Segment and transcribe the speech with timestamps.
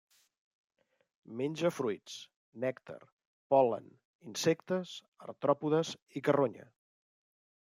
[1.41, 2.15] Menja fruits,
[2.63, 2.97] nèctar,
[3.55, 3.91] pol·len,
[4.31, 6.67] insectes, artròpodes i carronya.